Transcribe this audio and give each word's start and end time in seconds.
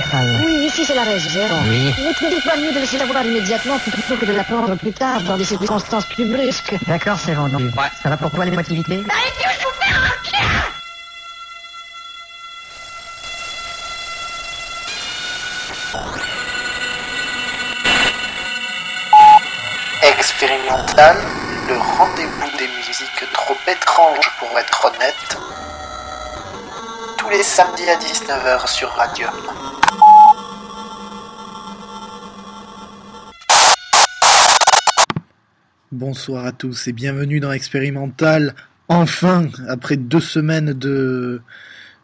centrale. 0.00 0.42
Oui, 0.44 0.66
ici 0.66 0.84
c'est 0.84 0.94
la 0.94 1.04
réserve. 1.04 1.52
Oui. 1.68 1.94
Ne 1.98 2.30
dites 2.30 2.44
pas 2.44 2.56
mieux 2.56 2.72
de 2.72 2.78
laisser 2.78 2.98
la 2.98 3.06
voir 3.06 3.24
immédiatement 3.24 3.78
plutôt 3.78 4.16
que 4.16 4.26
de 4.26 4.32
la 4.32 4.44
prendre 4.44 4.74
plus 4.76 4.92
tard 4.92 5.20
dans 5.22 5.36
des 5.36 5.44
circonstances 5.44 6.06
plus 6.06 6.26
brusques. 6.26 6.74
D'accord, 6.86 7.18
c'est 7.18 7.34
vendu. 7.34 7.64
Ouais. 7.66 7.90
Ça 8.02 8.08
va 8.10 8.16
pour 8.16 8.30
toi 8.30 8.44
l'émotivité 8.44 9.04
Expérimental, 20.18 21.16
le 21.68 21.76
rendez-vous 21.76 22.56
des 22.58 22.68
musiques 22.68 23.32
trop 23.32 23.56
étranges 23.66 24.30
pour 24.38 24.58
être 24.58 24.84
honnête. 24.84 25.38
Tous 27.16 27.28
les 27.30 27.42
samedis 27.42 27.88
à 27.88 27.96
19h 27.96 28.66
sur 28.68 28.90
Radium. 28.90 29.32
Bonsoir 35.92 36.44
à 36.44 36.50
tous 36.50 36.88
et 36.88 36.92
bienvenue 36.92 37.38
dans 37.38 37.52
Expérimental. 37.52 38.56
Enfin, 38.88 39.48
après 39.68 39.96
deux 39.96 40.20
semaines 40.20 40.72
de 40.72 41.40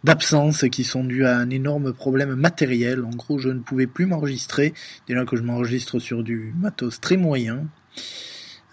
d'absence 0.05 0.65
qui 0.71 0.85
sont 0.85 1.03
dues 1.03 1.27
à 1.27 1.37
un 1.37 1.51
énorme 1.51 1.93
problème 1.93 2.37
matériel. 2.37 3.05
En 3.05 3.11
gros, 3.11 3.39
je 3.39 3.49
ne 3.49 3.59
pouvais 3.59 3.89
plus 3.89 4.07
m'enregistrer. 4.07 4.73
Déjà 5.09 5.25
que 5.25 5.37
je 5.37 5.43
m'enregistre 5.43 5.99
sur 5.99 6.23
du 6.23 6.55
matos 6.61 7.01
très 7.01 7.17
moyen. 7.17 7.67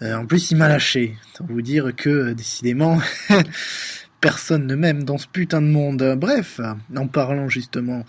Euh, 0.00 0.14
en 0.14 0.26
plus, 0.26 0.52
il 0.52 0.58
m'a 0.58 0.68
lâché. 0.68 1.16
Autant 1.34 1.46
vous 1.48 1.62
dire 1.62 1.90
que, 1.96 2.32
décidément, 2.32 3.00
personne 4.20 4.66
ne 4.66 4.74
m'aime 4.74 5.04
dans 5.04 5.18
ce 5.18 5.26
putain 5.26 5.62
de 5.62 5.66
monde. 5.66 6.14
Bref, 6.18 6.60
en 6.94 7.06
parlant 7.06 7.48
justement 7.48 8.04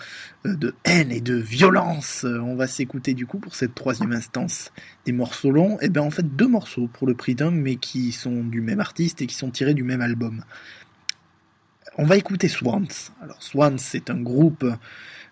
euh, 0.46 0.56
de 0.56 0.76
haine 0.84 1.12
et 1.12 1.22
de 1.22 1.36
violence, 1.36 2.26
euh, 2.26 2.40
on 2.40 2.56
va 2.56 2.68
s'écouter 2.68 3.14
du 3.14 3.26
coup 3.26 3.40
pour 3.40 3.56
cette 3.56 3.74
troisième 3.74 4.12
instance 4.12 4.72
des 5.06 5.12
morceaux 5.14 5.52
longs. 5.52 5.78
Et 5.82 5.90
bien 5.90 6.02
en 6.02 6.12
fait 6.12 6.36
deux 6.36 6.48
morceaux 6.48 6.88
pour 6.92 7.08
le 7.08 7.14
prix 7.14 7.36
d'un, 7.36 7.52
mais 7.52 7.78
qui 7.78 8.12
sont 8.12 8.44
du 8.44 8.62
même 8.62 8.80
artiste 8.80 9.22
et 9.22 9.28
qui 9.28 9.36
sont 9.36 9.52
tirés 9.52 9.74
du 9.74 9.84
même 9.84 10.02
album. 10.02 10.44
On 11.98 12.06
va 12.06 12.18
écouter 12.18 12.48
Swans. 12.48 12.88
Alors 13.22 13.42
Swans, 13.42 13.78
c'est 13.78 14.10
un 14.10 14.20
groupe 14.20 14.66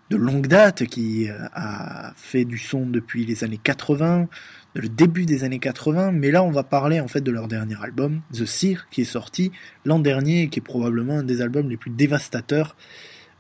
de 0.10 0.18
longue 0.18 0.48
date 0.48 0.86
qui 0.86 1.30
euh, 1.30 1.38
a 1.54 2.14
fait 2.16 2.46
du 2.46 2.58
son 2.58 2.86
depuis 2.86 3.26
les 3.26 3.44
années 3.44 3.60
80, 3.62 4.28
le 4.74 4.90
début 4.90 5.26
des 5.26 5.44
années 5.44 5.60
80, 5.60 6.12
mais 6.12 6.32
là 6.32 6.44
on 6.44 6.52
va 6.52 6.64
parler 6.64 7.00
en 7.00 7.08
fait 7.08 7.22
de 7.22 7.32
leur 7.32 7.48
dernier 7.48 7.76
album, 7.82 8.22
The 8.34 8.46
Seer, 8.46 8.88
qui 8.92 9.02
est 9.02 9.06
sorti 9.06 9.52
l'an 9.86 10.00
dernier 10.00 10.44
et 10.44 10.50
qui 10.50 10.60
est 10.60 10.64
probablement 10.64 11.20
un 11.20 11.24
des 11.24 11.42
albums 11.42 11.70
les 11.70 11.78
plus 11.78 11.92
dévastateurs 11.92 12.76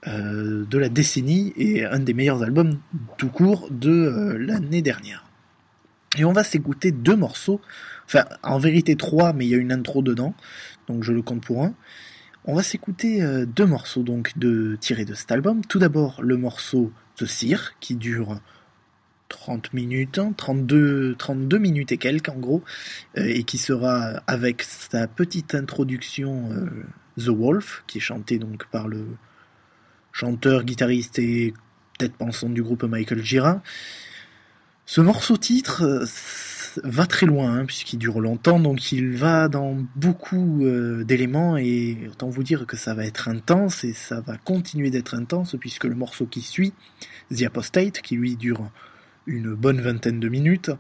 euh, 0.08 0.66
de 0.66 0.78
la 0.78 0.90
décennie 0.90 1.53
et 1.58 1.86
un 1.86 2.00
des 2.00 2.14
meilleurs 2.14 2.44
albums 2.44 2.80
tout 3.17 3.30
court 3.30 3.67
de 3.72 3.90
euh, 3.90 4.38
l'année 4.38 4.81
dernière. 4.81 5.25
Et 6.17 6.25
on 6.25 6.34
va 6.34 6.44
s'écouter 6.44 6.92
deux 6.92 7.16
morceaux, 7.16 7.62
enfin 8.06 8.25
en 8.44 8.59
vérité 8.59 8.95
trois, 8.95 9.34
mais 9.34 9.45
il 9.45 9.50
y 9.50 9.56
a 9.56 9.58
une 9.58 9.72
intro 9.72 10.02
dedans, 10.02 10.34
donc 10.88 11.03
je 11.03 11.14
le 11.14 11.22
compte 11.22 11.42
pour 11.42 11.64
un. 11.64 11.73
On 12.45 12.55
va 12.55 12.63
s'écouter 12.63 13.21
euh, 13.21 13.45
deux 13.45 13.65
morceaux 13.65 14.03
donc 14.03 14.37
de 14.37 14.77
tirés 14.79 15.05
de 15.05 15.13
cet 15.13 15.31
album. 15.31 15.63
Tout 15.65 15.79
d'abord 15.79 16.21
le 16.21 16.37
morceau 16.37 16.91
The 17.15 17.25
Seer 17.25 17.75
qui 17.79 17.95
dure 17.95 18.39
30 19.27 19.73
minutes, 19.73 20.19
hein, 20.19 20.33
32, 20.35 21.15
32 21.17 21.57
minutes 21.57 21.91
et 21.91 21.97
quelques 21.97 22.29
en 22.29 22.37
gros, 22.37 22.63
euh, 23.17 23.25
et 23.25 23.43
qui 23.43 23.57
sera 23.57 24.21
avec 24.25 24.63
sa 24.63 25.07
petite 25.07 25.53
introduction 25.53 26.49
euh, 26.51 26.69
The 27.17 27.29
Wolf, 27.29 27.83
qui 27.87 27.97
est 27.97 28.01
chanté 28.01 28.39
donc 28.39 28.65
par 28.67 28.87
le 28.87 29.05
chanteur, 30.13 30.63
guitariste 30.63 31.19
et 31.19 31.53
tête 31.97 32.13
pensante 32.13 32.53
du 32.53 32.63
groupe 32.63 32.83
Michael 32.83 33.21
Gira. 33.21 33.61
Ce 34.85 35.01
morceau 35.01 35.37
titre 35.37 36.03
va 36.84 37.06
très 37.06 37.25
loin, 37.25 37.53
hein, 37.53 37.66
puisqu'il 37.66 37.97
dure 37.97 38.19
longtemps, 38.19 38.59
donc 38.59 38.91
il 38.91 39.12
va 39.12 39.47
dans 39.47 39.78
beaucoup 39.96 40.66
euh, 40.66 41.03
d'éléments, 41.03 41.57
et 41.57 41.97
autant 42.12 42.30
vous 42.30 42.44
dire 42.44 42.66
que 42.66 42.78
ça 42.78 42.94
va 42.94 43.06
être 43.06 43.28
intense, 43.28 43.84
et 43.84 43.94
ça 43.94 44.22
va 44.22 44.38
continuer 44.38 44.90
d'être 44.90 45.16
intense, 45.16 45.56
puisque 45.59 45.85
le 45.85 45.96
morceau 45.96 46.25
qui 46.25 46.41
suit, 46.41 46.74
The 47.35 47.44
Apostate, 47.44 48.02
qui 48.02 48.16
lui 48.16 48.35
dure 48.35 48.69
une 49.28 49.53
bonne 49.53 49.81
vingtaine 49.81 50.19
de 50.19 50.29
minutes, 50.29 50.72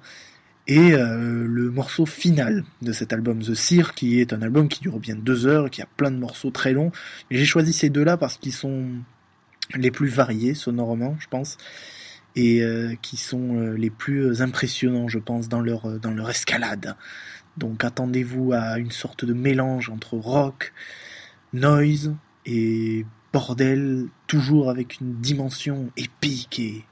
et 0.67 0.93
euh, 0.93 1.47
le 1.47 1.71
morceau 1.71 2.05
final 2.05 2.63
de 2.83 2.91
cet 2.91 3.11
album, 3.11 3.41
The 3.41 3.55
Seer, 3.55 3.95
qui 3.95 4.19
est 4.19 4.33
un 4.33 4.41
album 4.43 4.67
qui 4.67 4.81
dure 4.81 4.99
bien 4.99 5.15
deux 5.15 5.47
heures, 5.47 5.71
qui 5.71 5.81
a 5.81 5.87
plein 5.97 6.11
de 6.11 6.17
morceaux 6.17 6.51
très 6.51 6.73
longs. 6.73 6.91
J'ai 7.31 7.45
choisi 7.45 7.73
ces 7.73 7.89
deux-là 7.89 8.17
parce 8.17 8.37
qu'ils 8.37 8.53
sont 8.53 8.85
les 9.75 9.89
plus 9.89 10.09
variés 10.09 10.53
sonorement, 10.53 11.17
je 11.19 11.27
pense, 11.27 11.57
et 12.35 12.61
euh, 12.61 12.95
qui 13.01 13.17
sont 13.17 13.55
euh, 13.55 13.75
les 13.75 13.89
plus 13.89 14.41
impressionnants, 14.41 15.07
je 15.07 15.19
pense, 15.19 15.49
dans 15.49 15.61
leur, 15.61 15.85
euh, 15.85 15.99
dans 15.99 16.11
leur 16.11 16.29
escalade. 16.29 16.95
Donc 17.57 17.83
attendez-vous 17.83 18.53
à 18.53 18.79
une 18.79 18.91
sorte 18.91 19.25
de 19.25 19.33
mélange 19.33 19.89
entre 19.89 20.15
rock, 20.15 20.73
noise 21.53 22.15
et 22.45 23.05
bordel, 23.33 24.07
toujours 24.27 24.69
avec 24.69 24.99
une 25.01 25.15
dimension 25.19 25.91
épique 25.97 26.59
et, 26.59 26.85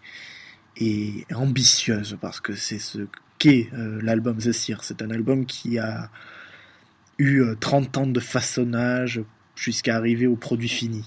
et 0.77 1.25
ambitieuse, 1.33 2.17
parce 2.21 2.39
que 2.39 2.53
c'est 2.53 2.79
ce 2.79 3.07
qu'est 3.39 3.69
euh, 3.73 3.99
l'album 4.01 4.37
The 4.37 4.51
Seer. 4.51 4.77
C'est 4.81 5.01
un 5.01 5.09
album 5.09 5.45
qui 5.45 5.79
a 5.79 6.09
eu 7.17 7.41
euh, 7.41 7.55
30 7.59 7.97
ans 7.97 8.07
de 8.07 8.19
façonnage 8.19 9.21
jusqu'à 9.55 9.95
arriver 9.95 10.27
au 10.27 10.35
produit 10.35 10.69
fini. 10.69 11.05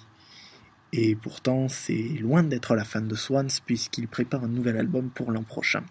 Et 0.93 1.15
pourtant, 1.15 1.69
c'est 1.69 1.95
loin 2.21 2.43
d'être 2.43 2.75
la 2.75 2.85
fin 2.85 3.01
de 3.01 3.15
Swans 3.15 3.47
puisqu'il 3.65 4.09
prépare 4.09 4.43
un 4.45 4.49
nouvel 4.49 4.77
album 4.77 5.11
pour 5.11 5.31
l'an 5.31 5.45
prochain. 5.45 5.85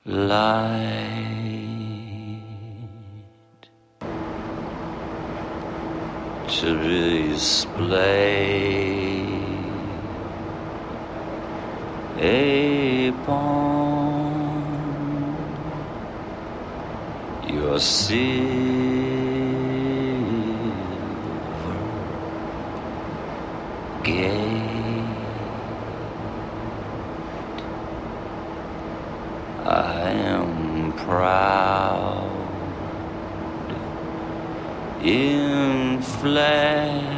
light 0.06 0.90
to 6.48 6.70
display 7.30 8.10
upon 13.10 13.79
your 17.70 17.80
silver 17.80 18.20
gate. 24.04 24.48
I 29.66 30.10
am 30.10 30.94
proud 30.94 32.32
in 35.04 36.02
flesh. 36.02 37.09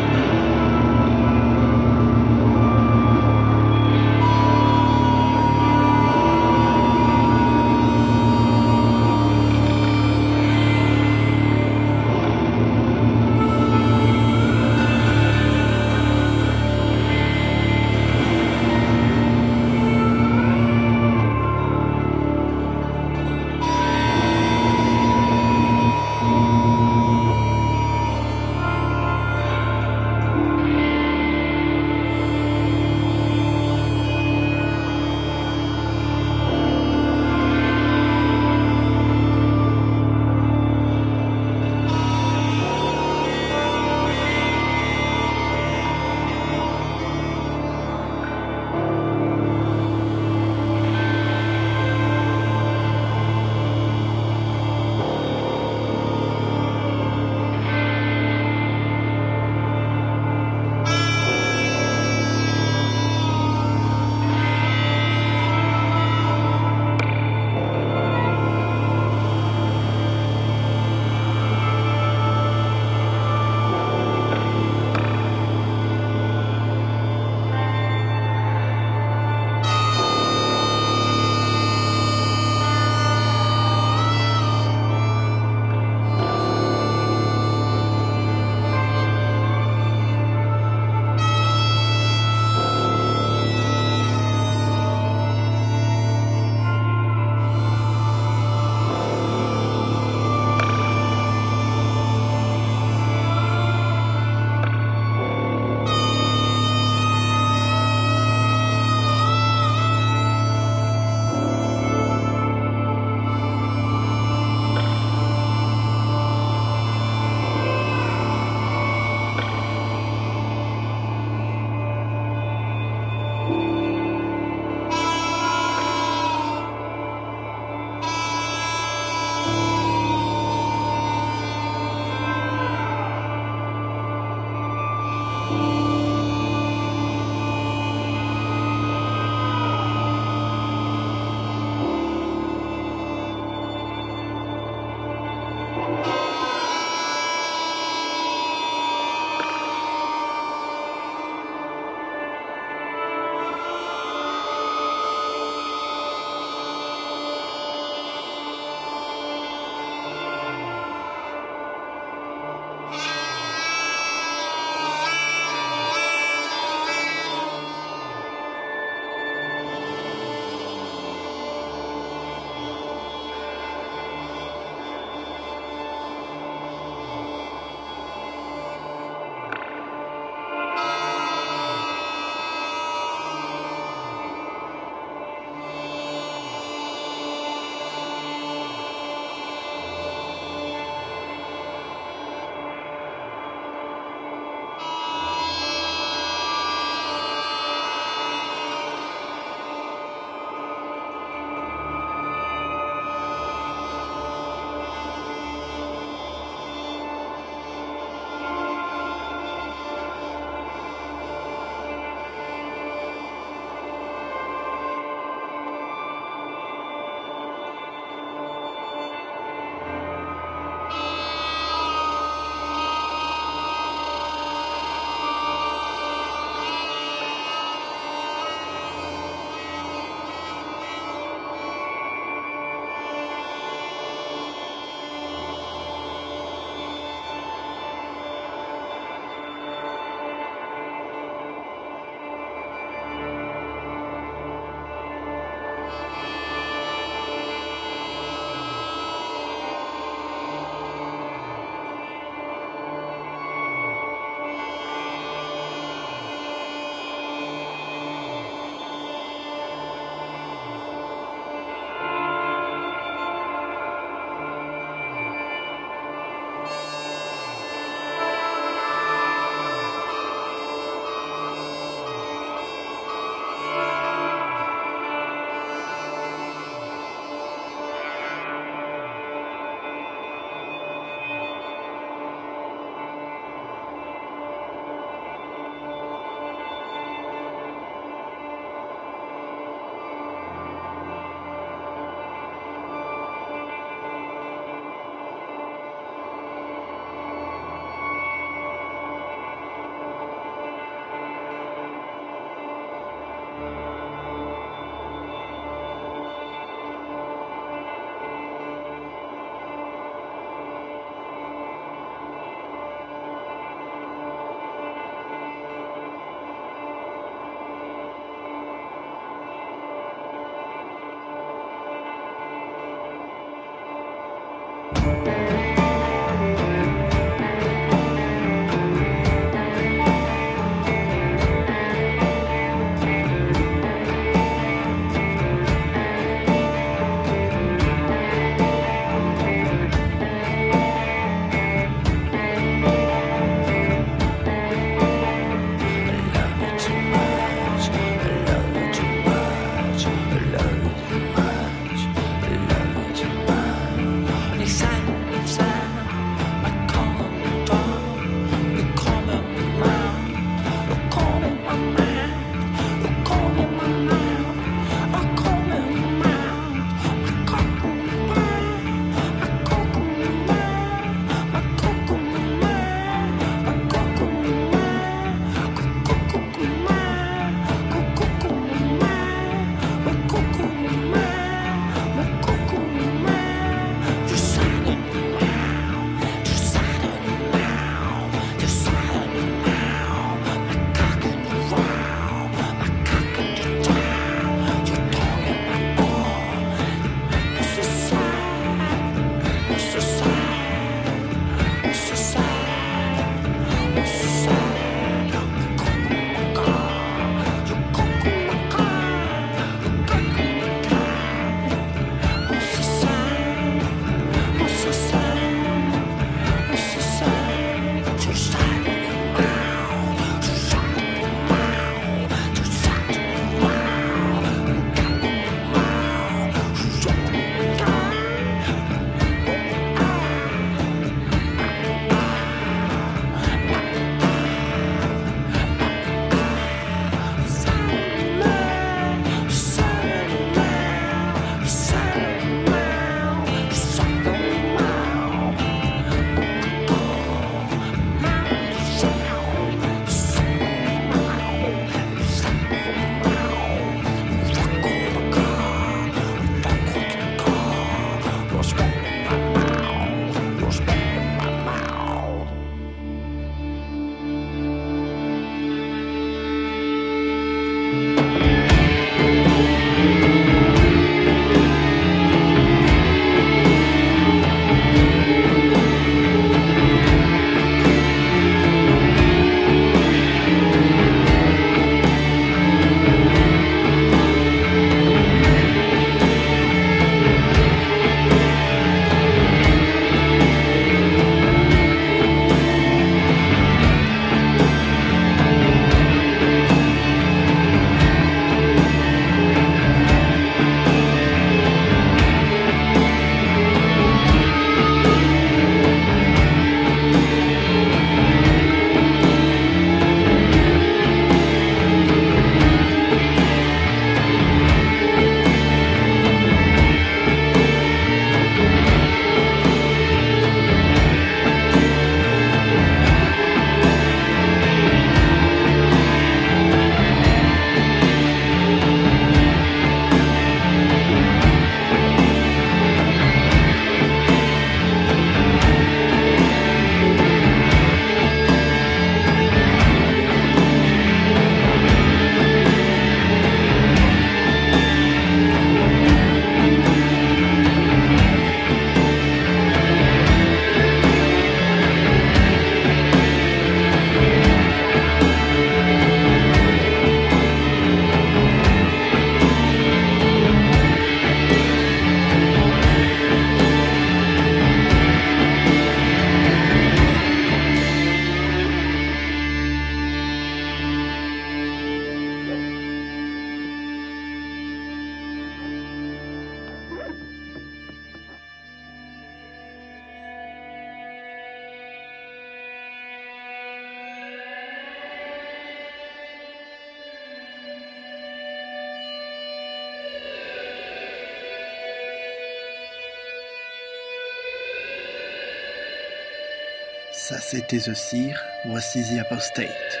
C'était 597.70 597.92
The 597.92 597.94
Seer, 597.94 598.34
voici 598.64 599.04
The 599.04 599.20
Apostate. 599.20 600.00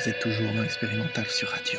Vous 0.00 0.08
êtes 0.08 0.18
toujours 0.18 0.52
dans 0.52 0.62
l'expérimental 0.62 1.24
sur 1.26 1.48
Radio. 1.50 1.78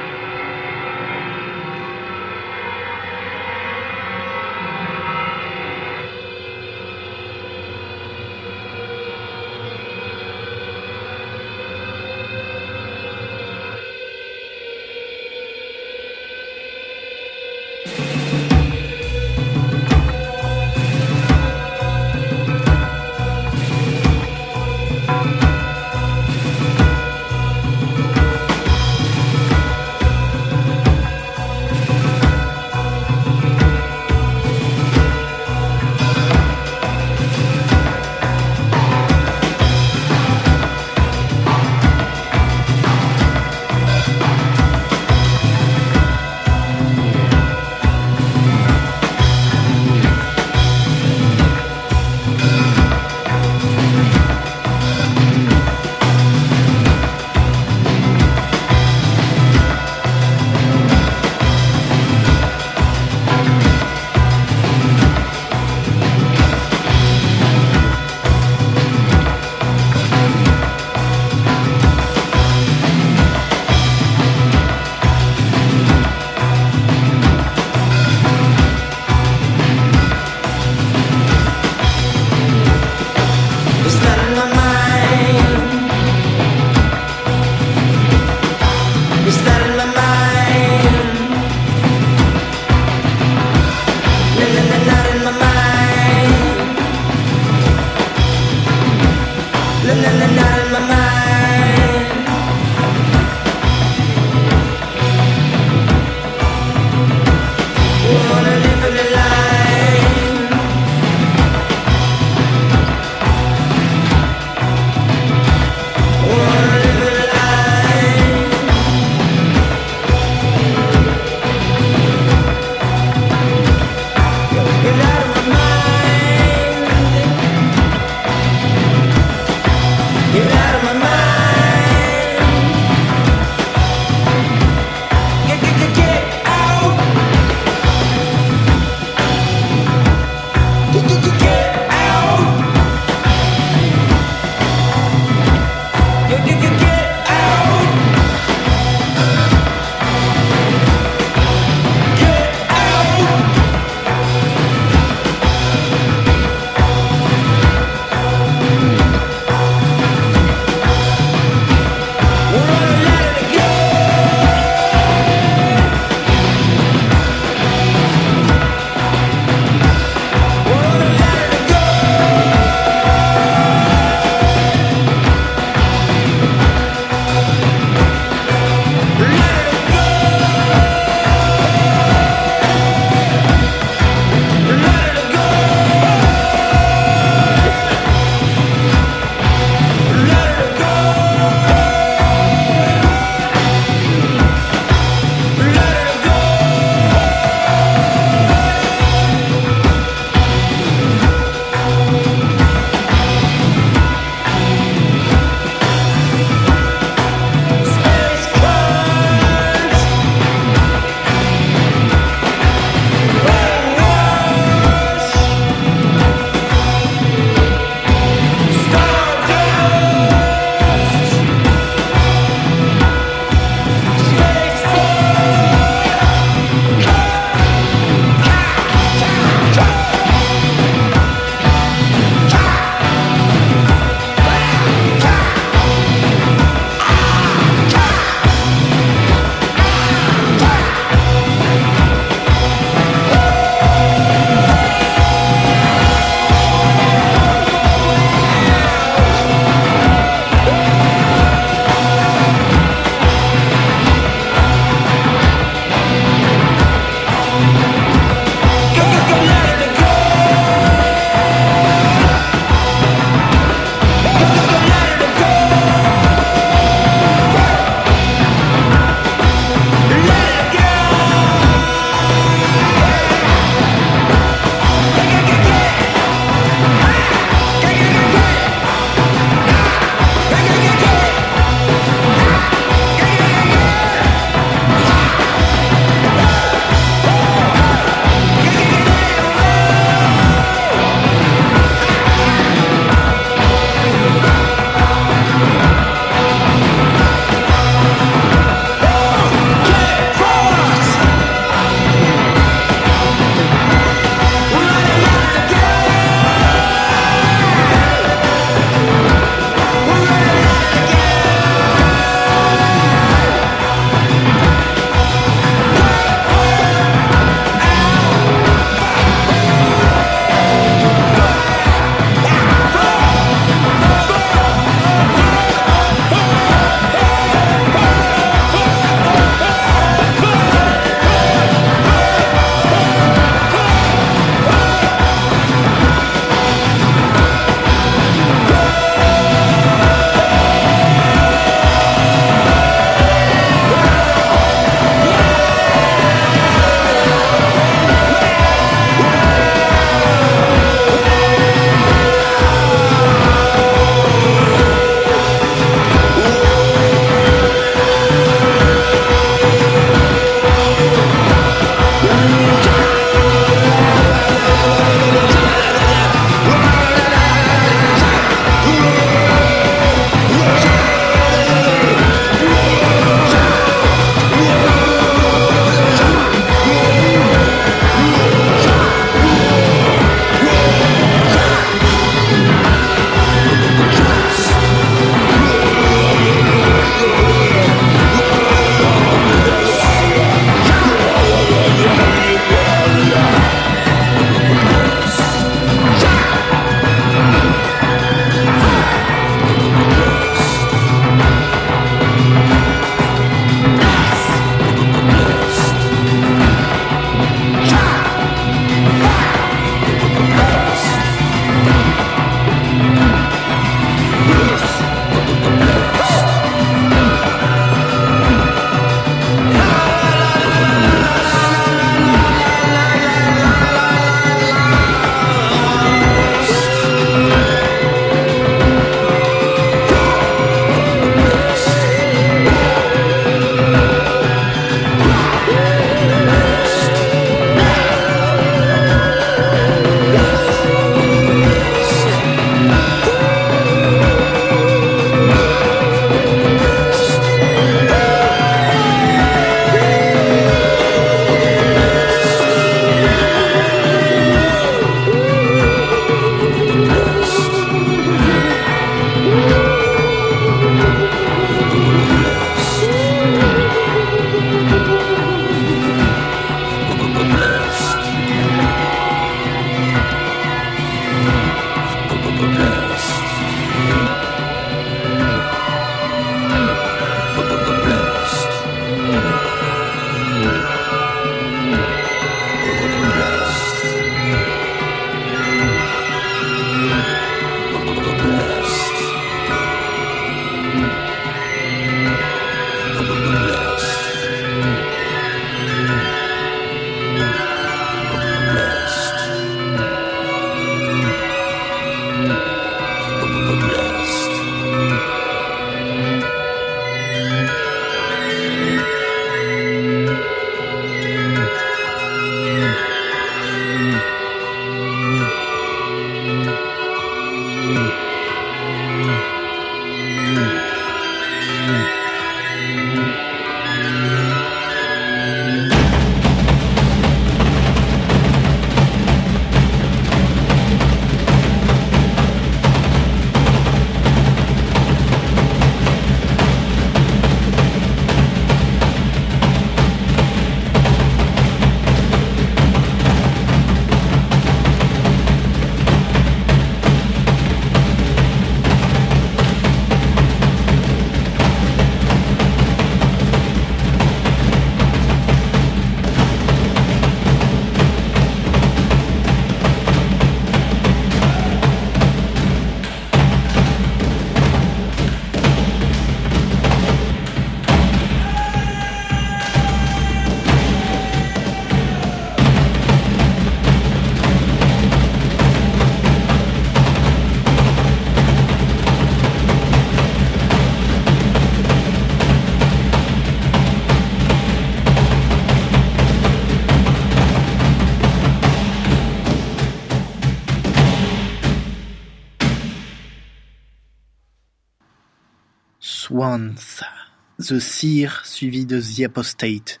The 597.66 597.78
Seer 597.78 598.42
suivi 598.44 598.86
de 598.86 599.00
The 599.00 599.24
Apostate, 599.26 600.00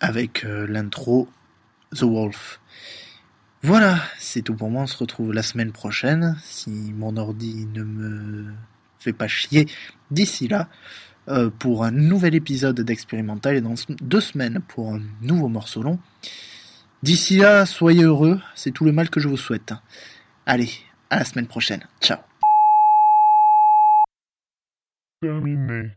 avec 0.00 0.44
euh, 0.44 0.66
l'intro 0.66 1.28
The 1.94 2.02
Wolf. 2.02 2.60
Voilà, 3.62 3.98
c'est 4.18 4.42
tout 4.42 4.54
pour 4.54 4.70
moi, 4.70 4.82
on 4.82 4.86
se 4.86 4.96
retrouve 4.96 5.32
la 5.32 5.42
semaine 5.42 5.72
prochaine, 5.72 6.36
si 6.42 6.70
mon 6.70 7.16
ordi 7.16 7.66
ne 7.66 7.82
me 7.82 8.52
fait 8.98 9.12
pas 9.12 9.28
chier 9.28 9.66
d'ici 10.10 10.48
là, 10.48 10.68
euh, 11.28 11.50
pour 11.50 11.84
un 11.84 11.90
nouvel 11.90 12.34
épisode 12.34 12.80
d'Expérimental 12.80 13.56
et 13.56 13.60
dans 13.60 13.74
deux 14.00 14.20
semaines 14.20 14.60
pour 14.68 14.94
un 14.94 15.00
nouveau 15.22 15.48
morceau 15.48 15.82
long. 15.82 15.98
D'ici 17.02 17.38
là, 17.38 17.66
soyez 17.66 18.04
heureux, 18.04 18.40
c'est 18.54 18.70
tout 18.70 18.84
le 18.84 18.92
mal 18.92 19.10
que 19.10 19.20
je 19.20 19.28
vous 19.28 19.36
souhaite. 19.36 19.74
Allez, 20.46 20.70
à 21.10 21.18
la 21.18 21.24
semaine 21.24 21.46
prochaine. 21.46 21.86
Ciao. 22.00 22.18
terminé. 25.20 25.90